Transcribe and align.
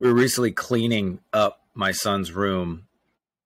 we 0.00 0.08
were 0.08 0.18
recently 0.18 0.50
cleaning 0.50 1.20
up 1.32 1.60
my 1.74 1.92
son's 1.92 2.32
room, 2.32 2.86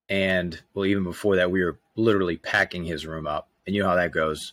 and 0.08 0.62
well, 0.72 0.86
even 0.86 1.02
before 1.02 1.36
that, 1.36 1.50
we 1.50 1.62
were 1.62 1.78
literally 1.96 2.36
packing 2.36 2.84
his 2.84 3.06
room 3.06 3.26
up. 3.26 3.48
And 3.66 3.74
you 3.74 3.82
know 3.82 3.88
how 3.88 3.96
that 3.96 4.12
goes, 4.12 4.52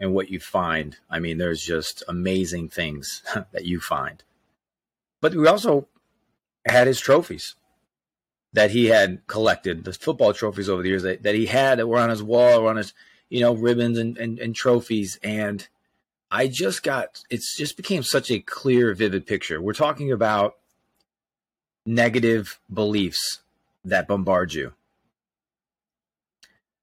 and 0.00 0.14
what 0.14 0.30
you 0.30 0.40
find. 0.40 0.96
I 1.10 1.18
mean, 1.18 1.38
there's 1.38 1.62
just 1.62 2.02
amazing 2.08 2.70
things 2.70 3.22
that 3.52 3.66
you 3.66 3.80
find. 3.80 4.22
But 5.20 5.34
we 5.34 5.46
also 5.46 5.88
had 6.66 6.86
his 6.86 7.00
trophies 7.00 7.56
that 8.52 8.70
he 8.70 8.86
had 8.86 9.26
collected, 9.26 9.84
the 9.84 9.92
football 9.92 10.32
trophies 10.32 10.68
over 10.68 10.82
the 10.82 10.88
years 10.88 11.02
that, 11.02 11.22
that 11.22 11.34
he 11.34 11.46
had 11.46 11.78
that 11.78 11.86
were 11.86 11.98
on 11.98 12.10
his 12.10 12.22
wall 12.22 12.60
or 12.60 12.70
on 12.70 12.76
his, 12.76 12.94
you 13.28 13.40
know, 13.40 13.54
ribbons 13.54 13.98
and, 13.98 14.16
and, 14.16 14.38
and 14.38 14.54
trophies. 14.54 15.18
And 15.22 15.66
I 16.30 16.46
just 16.46 16.82
got, 16.82 17.22
it's 17.28 17.56
just 17.56 17.76
became 17.76 18.02
such 18.02 18.30
a 18.30 18.40
clear, 18.40 18.94
vivid 18.94 19.26
picture. 19.26 19.60
We're 19.60 19.74
talking 19.74 20.12
about 20.12 20.57
negative 21.88 22.60
beliefs 22.72 23.40
that 23.82 24.06
bombard 24.06 24.52
you. 24.52 24.74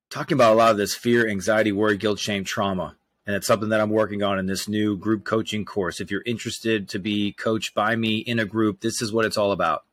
Talking 0.09 0.33
about 0.33 0.53
a 0.53 0.55
lot 0.55 0.71
of 0.71 0.77
this 0.77 0.95
fear, 0.95 1.29
anxiety, 1.29 1.71
worry, 1.71 1.95
guilt, 1.95 2.17
shame, 2.17 2.43
trauma. 2.43 2.95
And 3.27 3.35
it's 3.35 3.45
something 3.45 3.69
that 3.69 3.81
I'm 3.81 3.91
working 3.91 4.23
on 4.23 4.39
in 4.39 4.47
this 4.47 4.67
new 4.67 4.97
group 4.97 5.23
coaching 5.23 5.63
course. 5.63 5.99
If 6.01 6.09
you're 6.09 6.23
interested 6.25 6.89
to 6.89 6.97
be 6.97 7.33
coached 7.33 7.75
by 7.75 7.95
me 7.95 8.17
in 8.17 8.39
a 8.39 8.45
group, 8.45 8.81
this 8.81 8.99
is 8.99 9.13
what 9.13 9.25
it's 9.25 9.37
all 9.37 9.51
about 9.51 9.83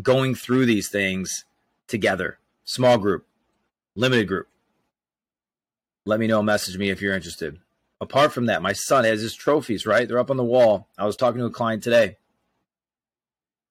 going 0.00 0.34
through 0.34 0.66
these 0.66 0.88
things 0.88 1.44
together. 1.88 2.38
Small 2.64 2.98
group, 2.98 3.26
limited 3.96 4.28
group. 4.28 4.46
Let 6.04 6.20
me 6.20 6.28
know, 6.28 6.42
message 6.42 6.78
me 6.78 6.90
if 6.90 7.00
you're 7.00 7.14
interested. 7.14 7.58
Apart 8.00 8.32
from 8.32 8.46
that, 8.46 8.62
my 8.62 8.72
son 8.72 9.04
has 9.04 9.20
his 9.20 9.34
trophies, 9.34 9.84
right? 9.84 10.06
They're 10.06 10.18
up 10.18 10.30
on 10.30 10.36
the 10.36 10.44
wall. 10.44 10.86
I 10.96 11.06
was 11.06 11.16
talking 11.16 11.40
to 11.40 11.46
a 11.46 11.50
client 11.50 11.82
today 11.82 12.18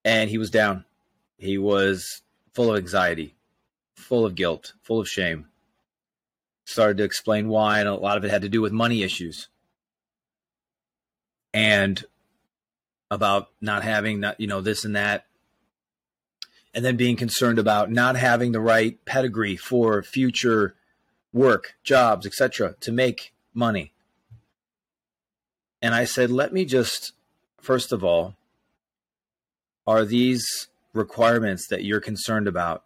and 0.05 0.29
he 0.29 0.37
was 0.37 0.49
down. 0.49 0.85
He 1.37 1.57
was 1.57 2.21
full 2.53 2.71
of 2.71 2.77
anxiety, 2.77 3.35
full 3.95 4.25
of 4.25 4.35
guilt, 4.35 4.71
full 4.81 5.01
of 5.01 5.09
shame. 5.09 5.47
Started 6.63 6.97
to 6.97 7.03
explain 7.03 7.49
why, 7.49 7.79
and 7.79 7.89
a 7.89 7.95
lot 7.95 8.15
of 8.15 8.23
it 8.23 8.31
had 8.31 8.43
to 8.43 8.49
do 8.49 8.61
with 8.61 8.71
money 8.71 9.03
issues. 9.03 9.49
And 11.53 12.05
about 13.11 13.49
not 13.59 13.83
having 13.83 14.19
not 14.21 14.39
you 14.39 14.47
know 14.47 14.61
this 14.61 14.85
and 14.85 14.95
that 14.95 15.25
and 16.75 16.83
then 16.83 16.97
being 16.97 17.15
concerned 17.15 17.57
about 17.57 17.89
not 17.89 18.17
having 18.17 18.51
the 18.51 18.59
right 18.59 19.03
pedigree 19.05 19.55
for 19.55 20.03
future 20.03 20.75
work, 21.31 21.75
jobs, 21.83 22.25
etc., 22.25 22.75
to 22.81 22.91
make 22.91 23.33
money. 23.53 23.93
And 25.81 25.95
I 25.95 26.03
said, 26.03 26.29
let 26.29 26.51
me 26.51 26.65
just, 26.65 27.13
first 27.61 27.93
of 27.93 28.03
all, 28.03 28.35
are 29.87 30.05
these 30.05 30.67
requirements 30.93 31.67
that 31.67 31.83
you're 31.83 32.01
concerned 32.01 32.47
about? 32.47 32.83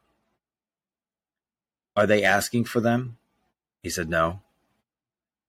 Are 1.95 2.08
they 2.08 2.23
asking 2.23 2.66
for 2.66 2.80
them? 2.80 3.17
He 3.83 3.89
said, 3.89 4.09
no. 4.09 4.41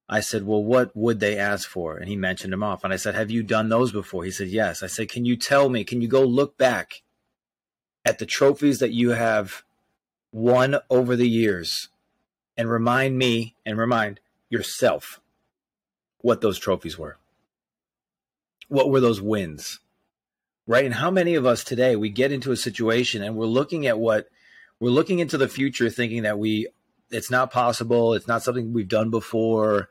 I 0.08 0.20
said, 0.20 0.46
well, 0.46 0.62
what 0.62 0.96
would 0.96 1.20
they 1.20 1.38
ask 1.38 1.68
for? 1.68 1.96
And 1.96 2.08
he 2.08 2.16
mentioned 2.16 2.52
them 2.52 2.62
off. 2.62 2.82
And 2.82 2.92
I 2.92 2.96
said, 2.96 3.14
have 3.14 3.30
you 3.30 3.42
done 3.42 3.68
those 3.68 3.92
before? 3.92 4.24
He 4.24 4.30
said, 4.30 4.48
yes. 4.48 4.82
I 4.82 4.88
said, 4.88 5.08
can 5.08 5.24
you 5.24 5.36
tell 5.36 5.68
me, 5.68 5.84
can 5.84 6.00
you 6.00 6.08
go 6.08 6.24
look 6.24 6.58
back 6.58 7.02
at 8.04 8.18
the 8.18 8.26
trophies 8.26 8.78
that 8.78 8.92
you 8.92 9.10
have 9.10 9.62
won 10.32 10.76
over 10.88 11.16
the 11.16 11.28
years 11.28 11.88
and 12.56 12.70
remind 12.70 13.18
me 13.18 13.54
and 13.64 13.78
remind 13.78 14.20
yourself 14.48 15.20
what 16.20 16.40
those 16.40 16.58
trophies 16.58 16.98
were. 16.98 17.16
What 18.68 18.90
were 18.90 19.00
those 19.00 19.20
wins? 19.20 19.80
Right? 20.66 20.84
And 20.84 20.94
how 20.94 21.10
many 21.10 21.34
of 21.34 21.46
us 21.46 21.64
today 21.64 21.96
we 21.96 22.10
get 22.10 22.32
into 22.32 22.52
a 22.52 22.56
situation 22.56 23.22
and 23.22 23.34
we're 23.34 23.46
looking 23.46 23.86
at 23.86 23.98
what 23.98 24.28
we're 24.78 24.90
looking 24.90 25.18
into 25.18 25.36
the 25.36 25.48
future 25.48 25.90
thinking 25.90 26.22
that 26.22 26.38
we 26.38 26.68
it's 27.10 27.30
not 27.30 27.50
possible, 27.50 28.14
it's 28.14 28.28
not 28.28 28.42
something 28.42 28.72
we've 28.72 28.88
done 28.88 29.10
before, 29.10 29.88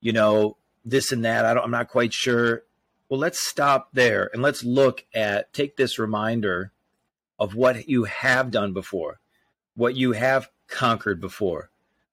you 0.00 0.12
know, 0.12 0.58
this 0.84 1.12
and 1.12 1.24
that. 1.24 1.44
I 1.44 1.54
don't 1.54 1.64
I'm 1.64 1.70
not 1.70 1.88
quite 1.88 2.12
sure. 2.12 2.64
Well, 3.08 3.20
let's 3.20 3.40
stop 3.40 3.90
there 3.94 4.28
and 4.32 4.42
let's 4.42 4.62
look 4.62 5.04
at 5.14 5.52
take 5.52 5.76
this 5.76 5.98
reminder 5.98 6.72
of 7.38 7.54
what 7.54 7.88
you 7.88 8.04
have 8.04 8.50
done 8.50 8.72
before, 8.72 9.20
what 9.74 9.96
you 9.96 10.12
have 10.12 10.50
conquered 10.68 11.20
before, 11.20 11.70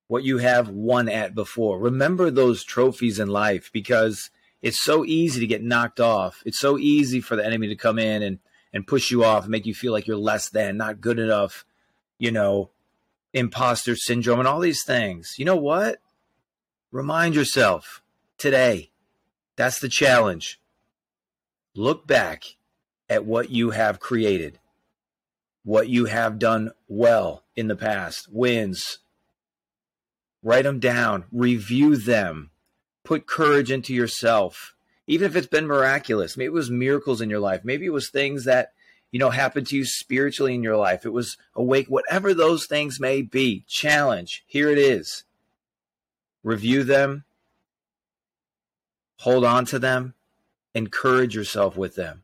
what 0.08 0.24
you 0.24 0.38
have 0.38 0.70
won 0.70 1.10
at 1.10 1.36
before. 1.36 1.80
Remember 1.80 2.32
those 2.32 2.64
trophies 2.64 3.20
in 3.20 3.28
life 3.28 3.70
because 3.74 4.30
it's 4.66 4.84
so 4.84 5.06
easy 5.06 5.40
to 5.40 5.48
get 5.48 5.64
knocked 5.64 6.00
off. 6.00 6.42
It's 6.44 6.60
so 6.60 6.80
easy 6.80 7.22
for 7.22 7.36
the 7.36 7.46
enemy 7.46 7.68
to 7.68 7.76
come 7.76 8.00
in 8.00 8.24
and, 8.24 8.40
and 8.74 8.88
push 8.88 9.12
you 9.12 9.24
off 9.24 9.44
and 9.44 9.52
make 9.52 9.68
you 9.68 9.76
feel 9.76 9.92
like 9.92 10.08
you're 10.08 10.18
less 10.18 10.50
than, 10.50 10.76
not 10.76 11.00
good 11.00 11.20
enough, 11.20 11.66
you 12.18 12.32
know, 12.32 12.72
imposter 13.32 13.96
syndrome 13.96 14.40
and 14.40 14.48
all 14.48 14.60
these 14.60 14.84
things. 14.84 15.36
You 15.38 15.46
know 15.46 15.56
what? 15.56 16.00
Remind 16.92 17.36
yourself 17.36 18.02
today. 18.40 18.90
That's 19.56 19.80
the 19.80 19.88
challenge. 19.88 20.60
Look 21.76 22.08
back 22.08 22.56
at 23.08 23.24
what 23.24 23.52
you 23.52 23.70
have 23.70 24.00
created 24.00 24.58
what 25.66 25.90
you 25.90 26.06
have 26.06 26.38
done 26.38 26.72
well 26.88 27.44
in 27.56 27.68
the 27.68 27.76
past, 27.76 28.28
wins. 28.32 29.00
Write 30.44 30.64
them 30.64 30.80
down, 30.80 31.26
review 31.32 31.98
them, 31.98 32.52
put 33.06 33.28
courage 33.28 33.72
into 33.72 33.94
yourself. 33.94 34.76
Even 35.08 35.28
if 35.28 35.36
it's 35.36 35.48
been 35.48 35.68
miraculous, 35.68 36.36
maybe 36.36 36.48
it 36.48 36.54
was 36.54 36.72
miracles 36.72 37.22
in 37.22 37.30
your 37.30 37.40
life, 37.40 37.64
maybe 37.64 37.86
it 37.86 37.94
was 37.94 38.10
things 38.10 38.46
that 38.46 38.74
you 39.12 39.20
know 39.20 39.30
happened 39.30 39.68
to 39.68 39.78
you 39.78 39.86
spiritually 39.86 40.56
in 40.56 40.64
your 40.64 40.78
life. 40.78 41.06
It 41.06 41.14
was 41.14 41.38
awake, 41.56 41.88
whatever 41.88 42.34
those 42.34 42.66
things 42.66 43.00
may 43.00 43.22
be. 43.22 43.64
Challenge. 43.68 44.44
Here 44.48 44.70
it 44.70 44.78
is. 44.78 45.24
Review 46.44 46.84
them, 46.84 47.24
hold 49.20 49.46
on 49.46 49.66
to 49.66 49.80
them, 49.80 50.14
encourage 50.74 51.36
yourself 51.36 51.78
with 51.78 51.96
them 51.96 52.24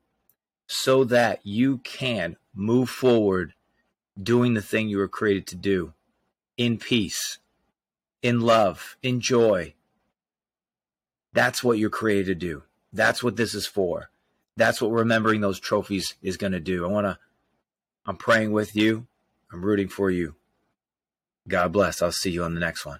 so 0.67 1.03
that 1.03 1.39
you 1.43 1.79
can 1.79 2.37
move 2.53 2.89
forward 2.89 3.53
doing 4.21 4.53
the 4.53 4.61
thing 4.61 4.87
you 4.89 4.97
were 4.97 5.07
created 5.07 5.47
to 5.47 5.55
do 5.55 5.93
in 6.57 6.77
peace, 6.77 7.39
in 8.21 8.41
love, 8.41 8.95
in 9.01 9.19
joy. 9.19 9.73
That's 11.33 11.63
what 11.63 11.77
you're 11.77 11.89
created 11.89 12.25
to 12.25 12.35
do. 12.35 12.63
That's 12.93 13.23
what 13.23 13.37
this 13.37 13.53
is 13.53 13.65
for. 13.65 14.09
That's 14.57 14.81
what 14.81 14.91
remembering 14.91 15.41
those 15.41 15.59
trophies 15.59 16.15
is 16.21 16.37
going 16.37 16.51
to 16.51 16.59
do. 16.59 16.85
I 16.85 16.89
want 16.89 17.07
to, 17.07 17.17
I'm 18.05 18.17
praying 18.17 18.51
with 18.51 18.75
you. 18.75 19.07
I'm 19.51 19.63
rooting 19.63 19.87
for 19.87 20.11
you. 20.11 20.35
God 21.47 21.71
bless. 21.71 22.01
I'll 22.01 22.11
see 22.11 22.31
you 22.31 22.43
on 22.43 22.53
the 22.53 22.59
next 22.59 22.85
one. 22.85 22.99